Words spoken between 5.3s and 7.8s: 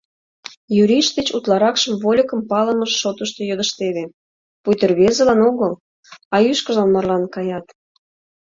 огыл, а ӱшкыжлан марлан каят.